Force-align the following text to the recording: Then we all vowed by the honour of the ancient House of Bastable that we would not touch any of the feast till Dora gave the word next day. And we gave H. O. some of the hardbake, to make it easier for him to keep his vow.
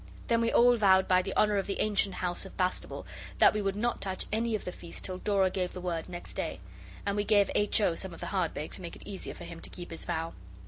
Then 0.29 0.41
we 0.41 0.51
all 0.51 0.75
vowed 0.77 1.07
by 1.07 1.21
the 1.21 1.37
honour 1.37 1.57
of 1.57 1.67
the 1.67 1.79
ancient 1.79 2.15
House 2.15 2.43
of 2.43 2.57
Bastable 2.57 3.05
that 3.37 3.53
we 3.53 3.61
would 3.61 3.75
not 3.75 4.01
touch 4.01 4.25
any 4.33 4.55
of 4.55 4.65
the 4.65 4.71
feast 4.71 5.03
till 5.03 5.19
Dora 5.19 5.51
gave 5.51 5.73
the 5.73 5.79
word 5.79 6.09
next 6.09 6.33
day. 6.33 6.59
And 7.05 7.15
we 7.15 7.23
gave 7.23 7.51
H. 7.53 7.79
O. 7.81 7.93
some 7.93 8.11
of 8.11 8.19
the 8.19 8.31
hardbake, 8.33 8.71
to 8.71 8.81
make 8.81 8.95
it 8.95 9.03
easier 9.07 9.35
for 9.35 9.43
him 9.43 9.59
to 9.59 9.69
keep 9.69 9.91
his 9.91 10.05
vow. 10.05 10.33